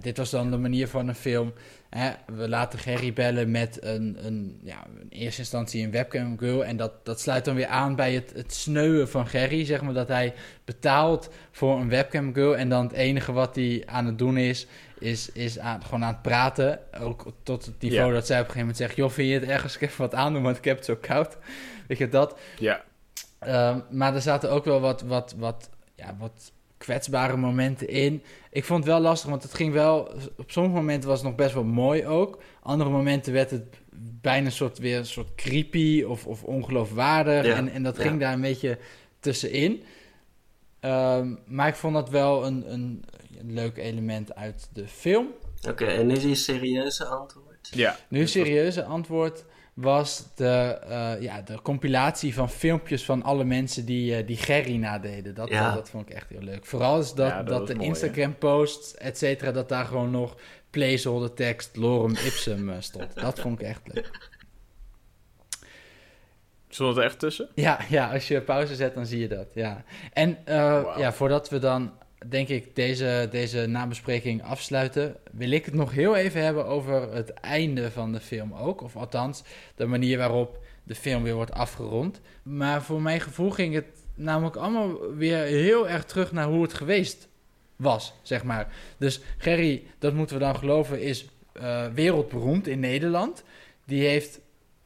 [0.00, 1.52] dit was dan de manier van een film.
[1.90, 6.64] Hè, we laten Gerry bellen met een, een, ja, in eerste instantie een webcam girl.
[6.64, 9.64] En dat, dat sluit dan weer aan bij het, het sneuwen van Gerry.
[9.64, 12.56] Zeg maar dat hij betaalt voor een webcam girl.
[12.56, 14.66] En dan het enige wat hij aan het doen is,
[14.98, 16.80] is, is aan, gewoon aan het praten.
[17.00, 18.14] Ook tot het niveau Ja.
[18.14, 18.96] dat zij op een gegeven moment zegt...
[18.96, 21.36] joh, vind je het ergens ik even wat aandoen, want ik heb het zo koud.
[21.86, 22.38] Weet je dat?
[22.58, 22.84] Ja.
[23.38, 28.22] Ehm, maar er zaten ook wel wat, wat, wat, ja, wat kwetsbare momenten in.
[28.50, 30.12] Ik vond het wel lastig, want het ging wel...
[30.36, 32.42] Op sommige momenten was het nog best wel mooi ook.
[32.62, 33.64] Andere momenten werd het
[34.20, 37.46] bijna een soort, weer een soort creepy of, of ongeloofwaardig.
[37.46, 38.02] Ja, En, en dat ja.
[38.02, 38.78] ging daar een beetje
[39.20, 39.82] tussenin.
[40.80, 43.04] Ehm, maar ik vond dat wel een, een,
[43.38, 45.26] een leuk element uit de film.
[45.68, 47.68] Oké, en nu die serieuze antwoord.
[47.70, 47.96] Ja.
[48.08, 49.44] Nu een serieuze antwoord.
[49.76, 54.76] Was de, eh, ja, de compilatie van filmpjes van alle mensen die, eh, die Gerry
[54.76, 55.34] nadeden.
[55.34, 55.74] Dat, Ja.
[55.74, 56.66] dat vond ik echt heel leuk.
[56.66, 57.74] Vooral is dat, Ja, dat de?
[57.74, 60.36] Instagram-posts, et cetera, dat daar gewoon nog
[60.70, 63.14] placeholder tekst lorem ipsum eh, stond.
[63.14, 64.28] Dat vond ik echt leuk.
[66.68, 67.48] Stond het er echt tussen?
[67.54, 69.46] Ja, ja, als je pauze zet, dan zie je dat.
[69.54, 69.84] Ja.
[70.12, 71.92] En eh, ja, voordat we dan,
[72.26, 77.30] denk ik, deze, deze nabespreking afsluiten, wil ik het nog heel even hebben over het
[77.30, 78.82] einde van de film ook.
[78.82, 79.42] Of althans,
[79.74, 82.20] de manier waarop de film weer wordt afgerond.
[82.42, 86.74] Maar voor mijn gevoel ging het namelijk allemaal weer heel erg terug naar hoe het
[86.74, 87.28] geweest
[87.76, 88.72] was, zeg maar.
[88.98, 93.44] Dus Gerry, dat moeten we dan geloven, is eh, wereldberoemd in Nederland.
[93.84, 94.40] Die heeft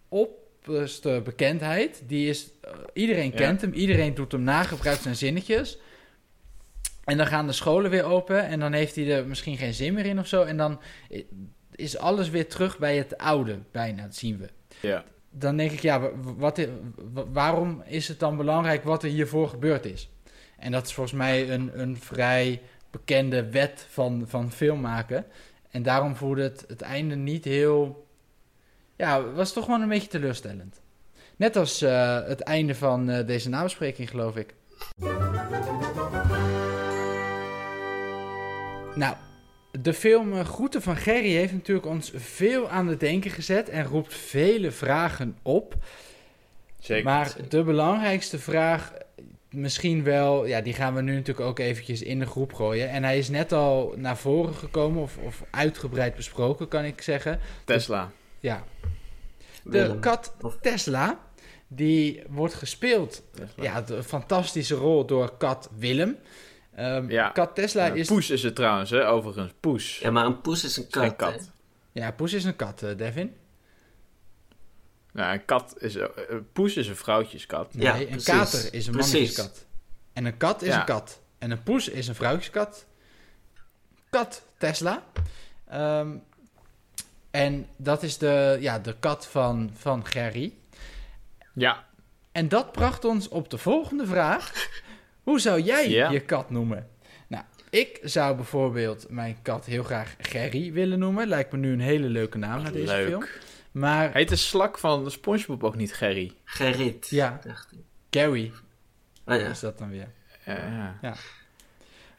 [0.09, 2.03] opperste bekendheid.
[2.07, 3.37] Die is, eh, iedereen Ja.
[3.37, 5.79] kent hem, iedereen doet hem na, gebruikt zijn zinnetjes.
[7.05, 9.95] En dan gaan de scholen weer open en dan heeft hij er misschien geen zin
[9.95, 10.43] meer in of zo.
[10.43, 10.81] En dan
[11.75, 14.49] is alles weer terug bij het oude, bijna, dat zien we.
[14.89, 15.05] Ja.
[15.31, 16.67] Dan denk ik, ja, wa- wat,
[17.33, 20.11] waarom is het dan belangrijk wat er hiervoor gebeurd is?
[20.59, 22.61] En dat is volgens mij een, een vrij
[22.91, 25.25] bekende wet van, van film maken.
[25.71, 28.07] En daarom voelde het, het einde niet heel...
[28.97, 30.81] Ja, was toch gewoon een beetje teleurstellend.
[31.37, 34.55] Net als eh, het einde van eh, deze nabespreking, geloof ik.
[38.95, 39.17] Nou,
[39.81, 43.85] de film eh, Groeten van Gerry heeft natuurlijk ons veel aan het denken gezet en
[43.85, 45.75] roept vele vragen op.
[46.79, 47.05] Zeker.
[47.05, 48.93] Maar de belangrijkste vraag,
[49.51, 52.91] misschien wel, ja, die gaan we nu natuurlijk ook eventjes in de groep gooien.
[52.91, 57.41] En hij is net al naar voren gekomen, of, of uitgebreid besproken, kan ik zeggen.
[57.65, 58.11] Tesla.
[58.41, 58.65] Ja,
[59.65, 61.21] de kat Tesla,
[61.69, 63.63] die wordt gespeeld, Tesla.
[63.63, 66.17] ja, de fantastische rol door kat Willem.
[66.81, 67.29] Ehm, Ja.
[67.31, 68.07] Kat Tesla Ja, is...
[68.09, 69.09] Poes is het trouwens, hè?
[69.09, 69.53] overigens.
[69.61, 69.99] Poes.
[69.99, 71.17] Ja, maar een poes is een kat.
[71.17, 71.51] Kat.
[71.93, 73.37] Ja, Poes is een kat, eh, Devin.
[75.13, 75.95] Nou, een kat is...
[75.95, 77.75] eh, eh, Poes is een vrouwtjeskat.
[77.75, 78.25] Nee, Ja, een precies.
[78.25, 79.67] kater is een mannetjeskat.
[80.13, 80.79] En een kat is Ja.
[80.81, 81.21] een kat.
[81.39, 82.87] En een poes is een vrouwtjeskat.
[84.11, 85.03] Kat Tesla.
[85.69, 86.09] Ehm,
[87.31, 90.53] en dat is de, ja, de kat van, van Gerry.
[91.55, 91.85] Ja.
[92.33, 94.53] En dat bracht ons op de volgende vraag.
[95.23, 96.11] Hoe zou jij Ja.
[96.11, 96.89] je kat noemen?
[97.29, 101.27] Nou, ik zou bijvoorbeeld mijn kat heel graag Gerry willen noemen.
[101.29, 103.07] Lijkt me nu een hele leuke naam naar deze Leuk.
[103.09, 103.25] film.
[103.73, 106.33] Maar Heet de slak van SpongeBob ook niet Gerry?
[106.45, 107.09] Gerrit.
[107.09, 107.41] Ja.
[107.47, 107.79] Dacht ik.
[108.11, 108.53] Gary
[109.27, 109.47] Oh ja.
[109.49, 110.09] is dat dan weer.
[110.47, 110.53] Ja.
[110.55, 110.99] ja.
[111.03, 111.15] Ja.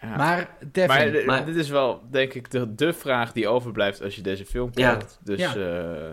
[0.02, 0.16] Ja.
[0.16, 4.02] Maar Devin, Maar, d- Maar- dit is wel, denk ik, de, de vraag die overblijft
[4.04, 4.92] als je deze film Ja.
[4.92, 5.20] kijkt.
[5.24, 5.56] Dus, Ja.
[5.56, 6.12] eh,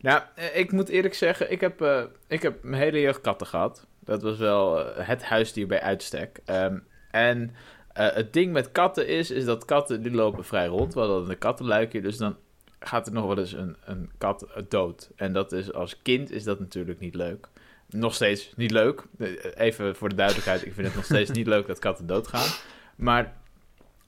[0.00, 3.46] nou, eh, ik moet eerlijk zeggen, ik heb, eh, ik heb mijn hele jeugd katten
[3.46, 3.86] gehad.
[4.08, 6.40] Dat was wel eh, het huisdier bij uitstek.
[6.44, 6.78] Ehm,
[7.10, 7.54] en
[7.92, 10.94] eh, het ding met katten is, is dat katten, die lopen vrij rond.
[10.94, 12.36] We hadden een kattenluikje, dus dan
[12.80, 15.10] gaat er nog wel eens een, een kat dood.
[15.16, 17.48] En dat is, als kind is dat natuurlijk niet leuk.
[17.88, 19.02] Nog steeds niet leuk.
[19.18, 22.48] Eh, Even voor de duidelijkheid, ik vind het nog steeds niet leuk dat katten doodgaan.
[22.96, 23.36] Maar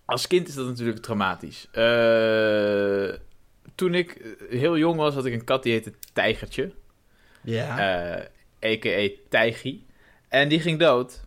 [0.05, 1.69] als kind is dat natuurlijk traumatisch.
[3.75, 6.73] Toen ik heel jong was, had ik een kat die heette Tijgertje.
[7.43, 7.79] ja.
[8.19, 8.25] eh
[8.65, 9.09] a.k.a.
[9.29, 9.87] Tijgie.
[10.31, 11.21] En die ging dood.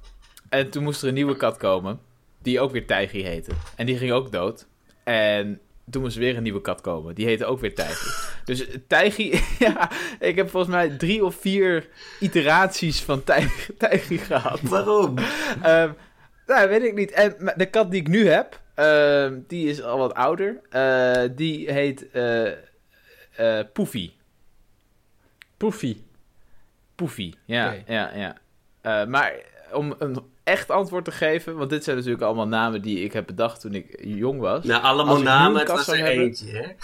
[0.50, 2.00] En toen moest er een nieuwe kat komen,
[2.42, 3.52] die ook weer Tijgie heette.
[3.76, 4.68] En die ging ook dood.
[5.04, 8.12] En toen moest er weer een nieuwe kat komen, die heette ook weer Tijgie.
[8.46, 11.90] Dus Tijgie, ja, ik heb volgens mij drie of vier
[12.20, 14.60] iteraties van Tij- Tijgie gehad.
[14.62, 15.18] Waarom?
[15.64, 15.92] Ehm
[16.48, 17.12] nou, weet ik niet.
[17.12, 20.60] En de kat die ik nu heb, ehm, die is al wat ouder.
[20.70, 24.16] Eh, die heet eh, Poefie.
[25.58, 26.04] Poefie.
[26.96, 28.36] Poefie, ja, ja, ja.
[28.84, 29.34] Eh, maar
[29.74, 33.26] om een echt antwoord te geven, want dit zijn natuurlijk allemaal namen die ik heb
[33.26, 34.64] bedacht toen ik jong was.
[34.66, 36.68] Nou, allemaal namen, het was er hebben- eentje, hè?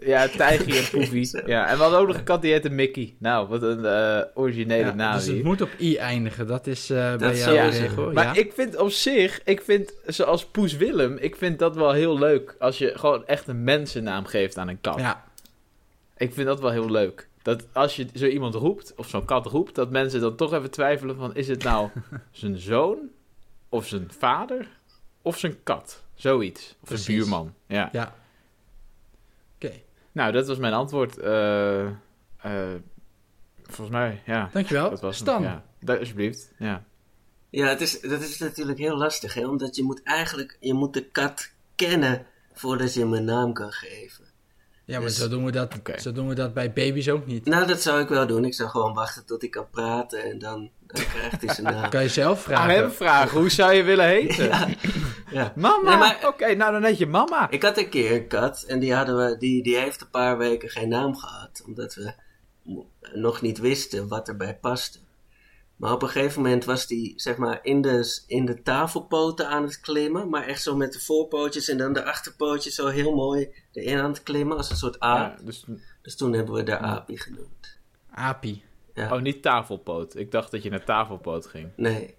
[0.00, 1.40] Ja, Tijgie en Poefie.
[1.46, 3.14] Ja, en we hadden ook nog een kat die heette Mickey.
[3.18, 5.44] Nou, wat een eh, originele Ja, naam dus het hier.
[5.44, 6.46] moet op i eindigen.
[6.46, 8.12] Dat is eh, bij is jou regel.
[8.12, 8.34] Maar ja.
[8.34, 12.54] ik vind op zich, ik vind zoals Poes Willem, ik vind dat wel heel leuk.
[12.58, 14.98] Als je gewoon echt een mensennaam geeft aan een kat.
[14.98, 15.24] ja,
[16.16, 17.28] Ik vind dat wel heel leuk.
[17.44, 20.70] Dat als je zo iemand roept, of zo'n kat roept, dat mensen dan toch even
[20.70, 21.34] twijfelen van...
[21.34, 21.90] is het nou
[22.30, 22.98] zijn zoon,
[23.68, 24.68] of zijn vader,
[25.22, 26.02] of zijn kat?
[26.14, 26.76] Zoiets.
[26.80, 27.06] Of Precies.
[27.06, 27.54] een buurman.
[27.66, 27.88] Ja.
[27.92, 28.14] ja.
[29.54, 29.72] Oké,
[30.12, 31.18] Nou, dat was mijn antwoord.
[31.18, 31.92] Eh, eh,
[33.62, 34.50] volgens mij, ja.
[34.52, 34.90] dankjewel.
[34.90, 35.26] Dat was hem.
[35.26, 35.42] Stan.
[35.42, 35.64] Ja.
[35.98, 36.84] Alsjeblieft, ja.
[37.50, 39.46] Ja, het is, dat is natuurlijk heel lastig, hè?
[39.46, 43.72] Omdat je moet eigenlijk, je moet de kat kennen voordat je hem een naam kan
[43.72, 44.24] geven.
[44.86, 47.44] Ja, maar Dus- zo, doen we dat, zo doen we dat bij baby's ook niet.
[47.46, 48.44] Nou, dat zou ik wel doen.
[48.44, 51.90] Ik zou gewoon wachten tot hij kan praten en dan, dan krijgt hij zijn naam.
[51.90, 52.74] Kan je zelf Aan vragen.
[52.74, 54.44] hem vragen, hoe zou je willen heten?
[54.44, 54.68] Ja,
[55.30, 55.52] ja.
[55.56, 55.98] Mama!
[55.98, 57.50] Nee, Oké, nou dan heet je mama.
[57.50, 60.38] Ik had een keer een kat en die, hadden we, die, die heeft een paar
[60.38, 61.62] weken geen naam gehad.
[61.66, 62.12] Omdat we
[63.14, 64.98] nog niet wisten wat erbij paste.
[65.76, 69.62] Maar op een gegeven moment was hij zeg maar in de, in de tafelpoten aan
[69.62, 70.28] het klimmen.
[70.28, 74.10] Maar echt zo met de voorpootjes en dan de achterpootjes zo heel mooi erin aan
[74.10, 74.56] het klimmen.
[74.56, 75.38] Als een soort aap.
[75.38, 75.64] Ja, dus,
[76.02, 77.78] Dus toen hebben we de Aapie genoemd.
[78.10, 78.64] Apie.
[78.94, 79.14] Ja.
[79.14, 80.16] oh, niet tafelpoot.
[80.16, 81.68] Ik dacht dat je naar tafelpoot ging.
[81.76, 82.14] Nee.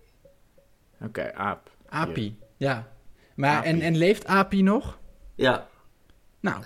[1.02, 1.72] Oké, aap.
[1.90, 2.92] Apie, ja.
[3.36, 3.70] Maar, Apie.
[3.70, 4.98] En, en leeft Apie nog?
[5.36, 5.68] Ja.
[6.40, 6.64] Nou,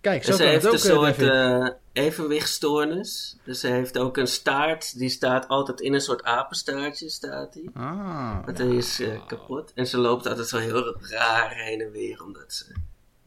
[0.00, 1.79] kijk, zo En ze kan het heeft ook, een eh, soort.
[1.92, 3.36] Evenwichtstoornis.
[3.44, 4.98] Dus ze heeft ook een staart.
[4.98, 7.70] Die staat altijd in een soort apenstaartje, staat die.
[7.74, 9.72] Ah, Want die is eh, kapot.
[9.74, 12.74] En ze loopt altijd zo heel raar heen en weer, omdat ze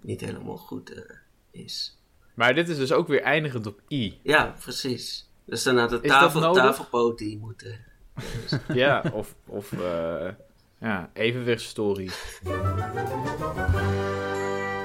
[0.02, 1.15] niet helemaal goed eh,
[1.52, 1.97] is.
[2.34, 4.19] Maar dit is dus ook weer eindigend op i.
[4.23, 5.30] Ja, precies.
[5.45, 7.80] Dus dan had de tafel, tafelpoot die moeten.
[8.73, 10.30] Ja, of, of eh,
[10.80, 12.10] ja, evenwichtsstory.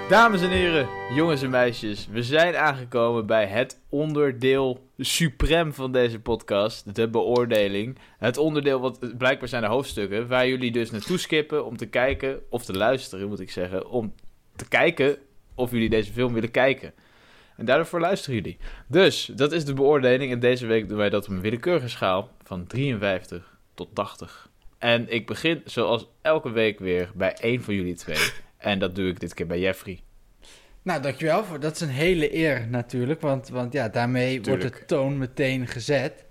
[0.08, 6.20] Dames en heren, jongens en meisjes, we zijn aangekomen bij het onderdeel suprem van deze
[6.20, 7.98] podcast, de beoordeling.
[8.18, 12.40] Het onderdeel, wat blijkbaar zijn de hoofdstukken, waar jullie dus naartoe skippen om te kijken,
[12.50, 14.14] of te luisteren moet ik zeggen, om
[14.56, 15.16] te kijken
[15.54, 16.92] of jullie deze film willen kijken.
[17.56, 18.56] En daarvoor luisteren jullie.
[18.86, 22.30] Dus, dat is de beoordeling en deze week doen wij dat op een willekeurige schaal
[22.42, 24.48] van 53 tot 80.
[24.78, 28.46] En ik begin zoals elke week weer bij één van jullie twee.
[28.58, 30.00] En dat doe ik dit keer bij Jeffrey.
[30.82, 31.44] Nou, dankjewel.
[31.44, 35.66] Voor, dat is een hele eer natuurlijk, want, want ja, daarmee wordt de toon meteen
[35.66, 36.24] gezet.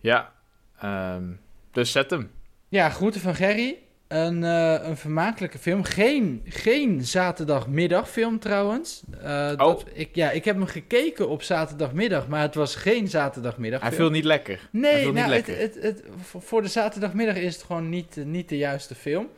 [0.00, 0.32] Ja,
[0.80, 1.24] ehm,
[1.72, 2.30] dus zet hem.
[2.68, 3.76] Ja, groeten van Gerry.
[4.08, 5.84] Een, eh, een vermakelijke film.
[5.84, 9.02] Geen, geen zaterdagmiddagfilm trouwens.
[9.22, 13.92] Eh, dat, ik, ja, ik heb hem gekeken op zaterdagmiddag, maar het was geen zaterdagmiddagfilm.
[13.94, 14.68] Hij viel niet lekker.
[14.70, 15.58] Nee, nou, niet het, lekker.
[15.58, 19.28] het, het, voor- voor de zaterdagmiddag is het gewoon niet, niet de juiste film.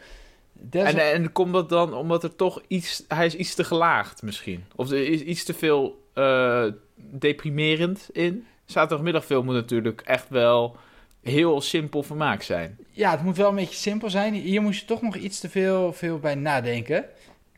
[0.60, 3.04] Des- En, en komt dat dan omdat er toch iets...
[3.08, 4.64] Hij is iets te gelaagd misschien.
[4.76, 6.64] Of er is iets te veel eh,
[6.96, 8.46] deprimerend in.
[8.64, 10.76] Zaterdagmiddagfilm moet natuurlijk echt wel
[11.22, 12.78] heel simpel vermaak zijn.
[12.90, 14.34] Ja, het moet wel een beetje simpel zijn.
[14.34, 17.04] Hier moest je toch nog iets te veel, veel bij nadenken.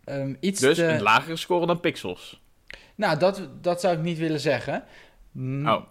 [0.05, 0.85] Ehm, iets Dus te...
[0.85, 2.41] een lagere score dan Pixels.
[2.95, 4.85] Nou, dat, dat zou ik niet willen zeggen.
[5.37, 5.83] Oh,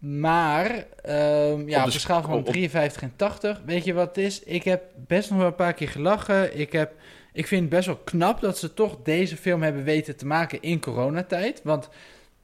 [0.00, 4.06] Maar, ehm, ja, Op de schaal van op- op- 53 en 80, weet je wat
[4.06, 4.42] het is?
[4.42, 6.58] Ik heb best nog wel een paar keer gelachen.
[6.58, 6.92] Ik, heb,
[7.32, 10.62] ik vind het best wel knap dat ze toch deze film hebben weten te maken
[10.62, 11.60] in coronatijd.
[11.64, 11.88] Want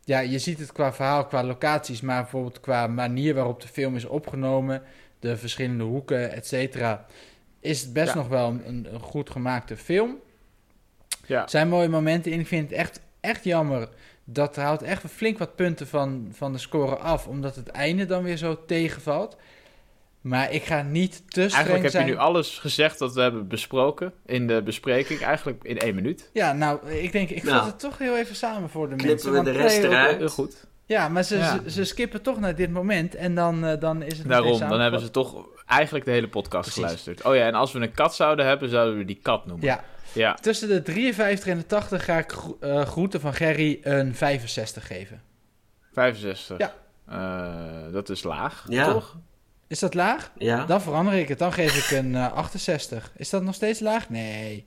[0.04, 3.96] ja, je ziet het qua verhaal, qua locaties, maar bijvoorbeeld qua manier waarop de film
[3.96, 4.82] is opgenomen,
[5.20, 7.06] de verschillende hoeken, et cetera,
[7.60, 8.14] is het best Ja.
[8.14, 10.16] nog wel een, een goed gemaakte film.
[11.26, 11.42] ja.
[11.42, 12.40] Er zijn mooie momenten in.
[12.40, 13.88] Ik vind het echt, echt jammer.
[14.28, 17.26] Dat houdt echt flink wat punten van, van de score af.
[17.26, 19.36] Omdat het einde dan weer zo tegenvalt.
[20.20, 22.06] Maar ik ga niet te streng Eigenlijk heb zijn.
[22.06, 25.20] je nu alles gezegd wat we hebben besproken in de bespreking.
[25.20, 26.30] Eigenlijk in één minuut.
[26.32, 27.56] Ja, nou, ik denk, ik Nou.
[27.56, 29.30] vat het toch heel even samen voor de Knippen mensen.
[29.30, 30.16] we want- de rest eruit?
[30.16, 30.66] Heel goed.
[30.86, 31.60] Ja, maar ze, Ja.
[31.64, 33.14] Ze, ze skippen toch naar dit moment.
[33.14, 36.62] En dan, eh, dan is het Daarom, dan hebben ze toch eigenlijk de hele podcast
[36.62, 36.82] Precies.
[36.82, 37.24] geluisterd.
[37.24, 39.64] Oh ja, en als we een kat zouden hebben, zouden we die kat noemen.
[39.66, 39.84] Ja,
[40.16, 44.14] Ja, tussen de 53 en de 80 ga ik gro- eh, groeten van Gerry een
[44.14, 45.22] 65 geven.
[45.92, 46.58] 65.
[46.58, 46.74] Ja.
[47.08, 48.92] Eh, dat is laag, Ja.
[48.92, 49.16] toch?
[49.68, 50.30] Is dat laag?
[50.38, 50.64] Ja.
[50.64, 51.38] Dan verander ik het.
[51.38, 53.10] Dan geef ik een eh, 68.
[53.16, 54.08] Is dat nog steeds laag?
[54.10, 54.66] Nee.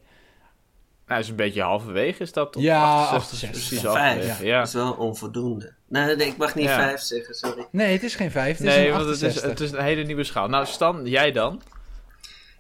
[1.08, 2.62] Nou, is een beetje halverwege, is dat toch?
[2.64, 4.18] Ja, 68, 68.
[4.18, 4.58] Precies ja.
[4.60, 5.74] Dat is wel onvoldoende.
[5.88, 6.76] Nee, nee, ik mag niet Ja.
[6.76, 7.68] vijf zeggen, sorry.
[7.72, 8.58] Nee, het is geen 5.
[8.58, 9.50] Het is Nee, een want het is, 68.
[9.50, 10.48] het is een hele nieuwe schaal.
[10.48, 11.62] Nou, Stan, jij dan?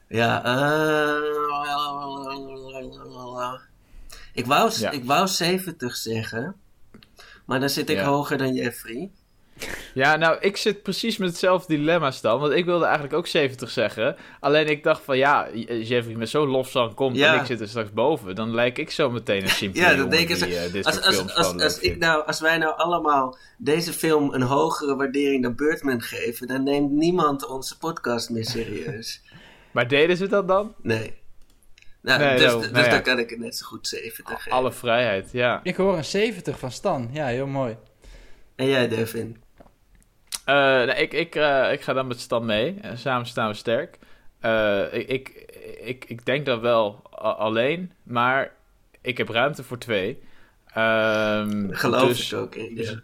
[0.07, 0.57] Ja, eh
[4.33, 4.91] ik, wou, Ja.
[4.91, 6.55] ik wou 70 zeggen,
[7.45, 8.03] maar dan zit ik Ja.
[8.05, 9.09] hoger dan Jeffrey.
[9.93, 12.39] Ja, nou, ik zit precies met hetzelfde dilemma, Stan.
[12.39, 14.15] Want ik wilde eigenlijk ook 70 zeggen.
[14.39, 15.47] Alleen ik dacht van, ja,
[15.83, 17.33] Jeffrey met zo'n lofzang komt Ja.
[17.33, 18.35] en ik zit er straks boven.
[18.35, 21.61] Dan lijk ik zo meteen een simpele Ja, dat ze- die eh, Als, als, als,
[21.61, 26.47] als, ik nou, als wij nou allemaal deze film een hogere waardering dan Birdman geven,
[26.47, 29.21] dan neemt niemand onze podcast meer serieus.
[29.71, 30.73] Maar deden ze dat dan?
[30.81, 31.17] Nee.
[32.01, 32.91] Nou, Nee, dus nou, dus nou ja.
[32.91, 34.51] dan kan ik het net zo goed 70 geven.
[34.51, 35.59] Alle vrijheid, ja.
[35.63, 37.09] Ik hoor een 70 van Stan.
[37.11, 37.77] Ja, heel mooi.
[38.55, 39.43] En jij, Devin?
[40.45, 42.77] Eh, nou, ik, ik, eh, ik ga dan met Stan mee.
[42.81, 43.97] En samen staan we sterk.
[44.39, 45.29] Eh, ik, ik,
[45.81, 48.51] ik, ik denk dat wel alleen, maar
[49.01, 50.23] ik heb ruimte voor twee.
[50.73, 52.75] Ehm, Geloof dus ik ook in.
[52.75, 52.99] Ja.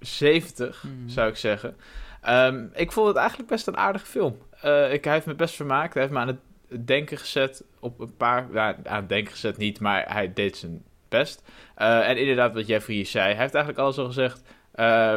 [0.00, 1.08] 70, Hmm.
[1.08, 1.76] zou ik zeggen.
[2.20, 4.38] Ehm, ik vond het eigenlijk best een aardige film.
[4.60, 5.92] Eh, ik, hij heeft me best vermaakt.
[5.94, 8.48] Hij heeft me aan het denken gezet op een paar...
[8.52, 11.42] Ja, aan het denken gezet niet, maar hij deed zijn best.
[11.74, 13.24] Eh, en inderdaad, wat Jeffrey zei.
[13.24, 14.42] Hij heeft eigenlijk alles al gezegd.
[14.72, 15.16] Eh,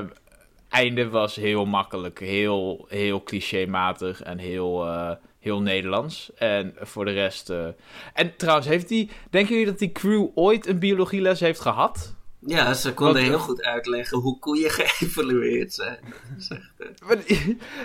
[0.70, 2.20] einde was heel makkelijk.
[2.20, 6.32] Heel, heel clichématig en heel, eh, heel Nederlands.
[6.36, 7.50] En voor de rest...
[7.50, 7.68] eh,
[8.14, 9.10] En trouwens, heeft die...
[9.30, 12.16] Denken jullie dat die crew ooit een biologieles heeft gehad?
[12.40, 16.00] Ja, ze konden heel goed uitleggen hoe koeien geëvalueerd zijn.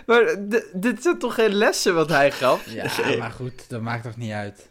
[0.07, 0.37] Maar,
[0.73, 2.71] dit zijn toch geen lessen wat hij gaf?
[2.71, 4.71] Ja, maar goed, dat maakt toch niet uit.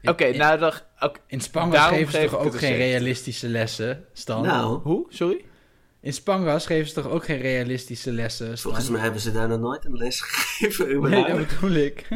[0.00, 0.72] In- Oké, nou dan...
[1.26, 4.42] in Spangas geven ze toch ook geen realistische lessen, Stan?
[4.42, 5.06] Nou, Hoe?
[5.08, 5.44] Sorry?
[6.00, 8.58] In Spangas geven ze toch ook geen realistische lessen, Stan?
[8.70, 11.00] volgens mij hebben ze daar nog nooit een les gegeven.
[11.10, 12.08] Nee, dat bedoel ik.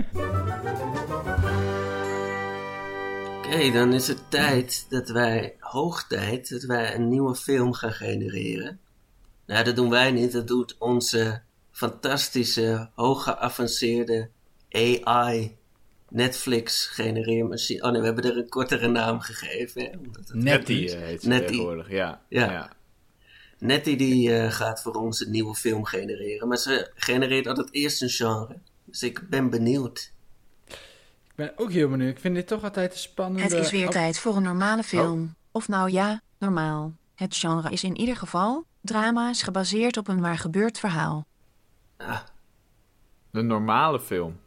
[3.38, 7.92] Oké, dan is het tijd dat wij, hoog tijd, dat wij een nieuwe film gaan
[7.92, 8.80] genereren.
[9.46, 11.40] Nou, dat doen wij niet, dat doet onze
[11.70, 14.28] fantastische, hoog geavanceerde
[14.70, 15.56] AI
[16.12, 17.82] Netflix genereermachine.
[17.82, 19.82] Oh nee, we hebben er een kortere naam gegeven.
[19.82, 19.88] Hè,
[20.84, 20.92] is.
[20.92, 21.46] eh, heet ze Nettie.
[21.48, 22.20] tegenwoordig, ja.
[22.28, 22.50] Ja.
[22.50, 22.72] ja.
[23.58, 28.02] Nettie die eh, gaat voor ons een nieuwe film genereren, maar ze genereert altijd eerst
[28.02, 28.56] een genre.
[28.84, 30.12] Dus ik ben benieuwd.
[31.24, 32.10] Ik ben ook heel benieuwd.
[32.14, 33.42] Ik vind dit toch altijd een spannende...
[33.42, 35.34] Het is weer Oh, tijd voor een normale film.
[35.50, 36.92] Of nou ja, normaal.
[37.14, 41.26] Het genre is in ieder geval drama's gebaseerd op een waar gebeurd verhaal.
[41.96, 42.20] Ah,
[43.30, 44.40] Een normale film.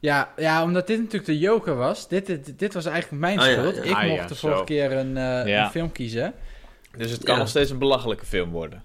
[0.00, 2.08] Ja, ja, omdat dit natuurlijk de joker was.
[2.08, 3.76] Dit, dit, dit was eigenlijk mijn Oh ja, schuld.
[3.76, 3.82] ja.
[3.82, 4.64] Ik Ah, mocht ja, de vorige zo.
[4.64, 5.64] keer een, eh, Ja.
[5.64, 6.34] een film kiezen.
[6.96, 7.40] Dus het kan Ja.
[7.40, 8.82] nog steeds een belachelijke film worden.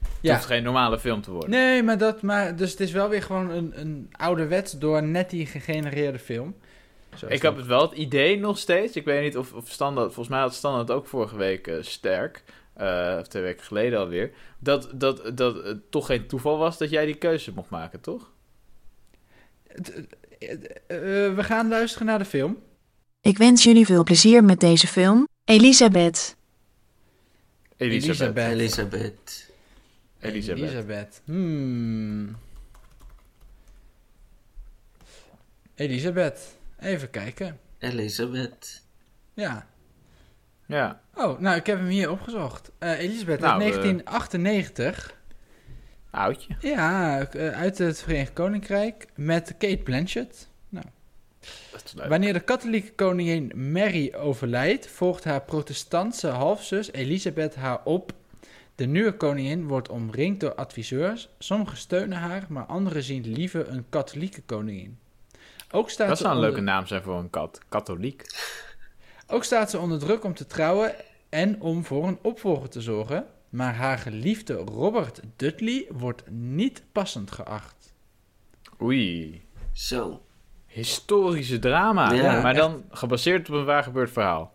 [0.00, 0.34] Het Ja.
[0.34, 1.50] hoeft geen normale film te worden.
[1.50, 2.22] Nee, maar dat...
[2.22, 6.54] Maar, dus het is wel weer gewoon een, een ouderwets door Nettie gegenereerde film.
[7.16, 8.96] Zo Ik heb het wel het idee nog steeds.
[8.96, 10.06] Ik weet niet of, of Standaard...
[10.06, 12.42] Volgens mij had Standaard ook vorige week eh, sterk.
[12.74, 14.30] eh, of twee weken geleden alweer.
[14.58, 18.30] Dat, dat, dat het toch geen toeval was dat jij die keuze mocht maken, toch?
[19.74, 22.58] Eh, eh, we gaan luisteren naar de film.
[23.20, 25.28] Ik wens jullie veel plezier met deze film.
[25.44, 26.36] Elisabeth.
[27.76, 28.36] Elisabeth.
[28.36, 28.50] Elisabeth.
[28.50, 29.50] Elisabeth.
[30.20, 30.62] Elisabeth.
[30.62, 31.20] Elisabeth.
[31.24, 32.36] Hmm.
[35.74, 36.56] Elisabeth.
[36.80, 37.58] Even kijken.
[37.78, 38.82] Elisabeth.
[39.34, 39.66] Ja.
[40.66, 41.00] Ja.
[41.14, 42.70] Oh, nou, ik heb hem hier opgezocht.
[42.78, 45.18] Eh, Elisabeth Nou, uit eh, 1998.
[46.10, 46.56] Oudje.
[46.60, 49.06] Ja, eh, uit het Verenigd Koninkrijk.
[49.14, 50.48] Met Kate Blanchett.
[51.94, 52.08] Leuk.
[52.08, 58.12] Wanneer de katholieke koningin Mary overlijdt, volgt haar protestantse halfzus Elisabeth haar op.
[58.74, 61.28] De nieuwe koningin wordt omringd door adviseurs.
[61.38, 64.98] Sommigen steunen haar, maar anderen zien liever een katholieke koningin.
[65.70, 67.60] Ook staat, Dat zou een onder, leuke naam zijn voor een kat.
[67.68, 68.24] Katholiek.
[69.26, 70.94] ook staat ze onder druk om te trouwen
[71.28, 73.26] en om voor een opvolger te zorgen.
[73.50, 77.94] Maar haar geliefde Robert Dudley wordt niet passend geacht.
[78.82, 79.42] Oei.
[79.72, 80.22] Zo.
[80.66, 82.12] Historische drama.
[82.12, 84.52] Ja, maar dan gebaseerd op een waar gebeurd verhaal.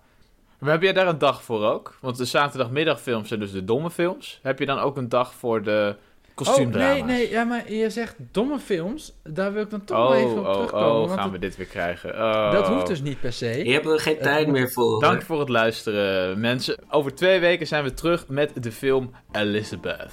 [0.60, 1.97] Maar heb jij daar een dag voor ook?
[2.01, 4.39] Want de zaterdagmiddagfilms zijn dus de domme films.
[4.41, 5.95] Heb je dan ook een dag voor de
[6.43, 9.13] Oh, nee, nee, ja, maar je zegt domme films.
[9.24, 11.02] Daar wil ik dan toch wel Oh, even op oh, terugkomen.
[11.02, 12.13] oh, gaan het- we dit weer krijgen.
[12.13, 12.52] Oh.
[12.52, 13.45] Dat hoeft dus niet per se.
[13.63, 15.00] Hier hebben we geen tijd meer voor.
[15.02, 16.78] Dank voor het luisteren, mensen.
[16.89, 20.12] Over twee weken zijn we terug met de film Elizabeth.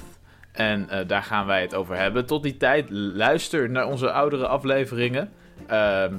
[0.53, 2.27] En eh, daar gaan wij het over hebben.
[2.27, 5.31] Tot die tijd, luister naar onze oudere afleveringen.
[5.67, 6.15] Ehm,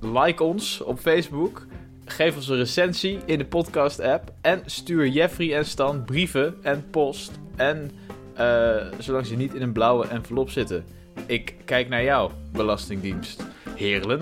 [0.00, 1.66] like ons op Facebook.
[2.04, 4.32] Geef ons een recensie in de podcast-app.
[4.40, 7.30] En stuur Jeffrey en Stan brieven en post.
[7.56, 7.90] En
[8.34, 10.84] eh, zolang ze niet in een blauwe envelop zitten.
[11.26, 13.44] Ik kijk naar jou, Belastingdienst.
[13.76, 14.20] Heerlen.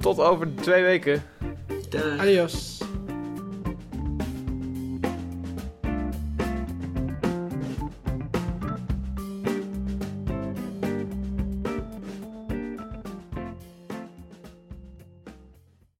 [0.00, 1.22] Tot over twee weken.
[1.90, 2.18] Dag.
[2.18, 2.78] Adios.